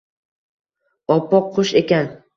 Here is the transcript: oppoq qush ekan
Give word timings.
oppoq 1.17 1.55
qush 1.59 1.79
ekan 1.85 2.15